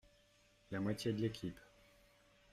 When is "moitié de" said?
0.79-1.21